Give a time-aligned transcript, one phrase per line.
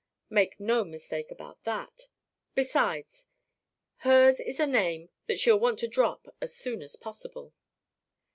[0.31, 2.07] Make no mistake about that.
[2.55, 3.27] Besides,
[3.97, 7.53] her's is a name that she'll want to drop as soon as possible."